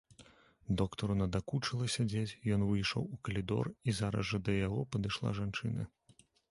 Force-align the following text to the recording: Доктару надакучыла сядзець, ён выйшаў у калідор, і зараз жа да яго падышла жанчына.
Доктару 0.81 1.17
надакучыла 1.19 1.85
сядзець, 1.97 2.37
ён 2.57 2.65
выйшаў 2.73 3.01
у 3.17 3.23
калідор, 3.29 3.73
і 3.87 3.99
зараз 4.01 4.23
жа 4.35 4.45
да 4.49 4.61
яго 4.67 4.81
падышла 4.97 5.41
жанчына. 5.45 5.83